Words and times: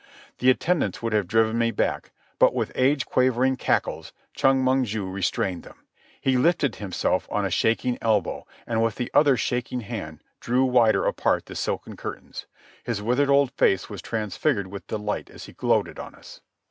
The 0.39 0.49
attendants 0.49 1.03
would 1.03 1.13
have 1.13 1.27
driven 1.27 1.59
me 1.59 1.69
back, 1.69 2.09
but 2.39 2.55
with 2.55 2.71
age 2.73 3.05
quavering 3.05 3.55
cackles 3.55 4.13
Chong 4.33 4.63
Mong 4.63 4.83
ju 4.83 5.07
restrained 5.07 5.61
them. 5.61 5.85
He 6.19 6.37
lifted 6.37 6.77
himself 6.77 7.27
on 7.29 7.45
a 7.45 7.51
shaking 7.51 7.99
elbow, 8.01 8.47
and 8.65 8.81
with 8.81 8.95
the 8.95 9.11
other 9.13 9.37
shaking 9.37 9.81
hand 9.81 10.23
drew 10.39 10.65
wider 10.65 11.05
apart 11.05 11.45
the 11.45 11.53
silken 11.53 11.95
curtains. 11.95 12.47
His 12.83 12.99
withered 12.99 13.29
old 13.29 13.51
face 13.51 13.91
was 13.91 14.01
transfigured 14.01 14.65
with 14.65 14.87
delight 14.87 15.29
as 15.29 15.45
he 15.45 15.53
gloated 15.53 15.99
on 15.99 16.15
us. 16.15 16.41